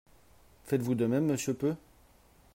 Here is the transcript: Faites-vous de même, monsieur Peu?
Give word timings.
Faites-vous 0.65 0.95
de 0.95 1.05
même, 1.05 1.27
monsieur 1.27 1.53
Peu? 1.53 1.75